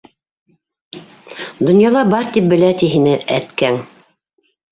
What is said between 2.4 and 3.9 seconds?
белә ти һине әткәң!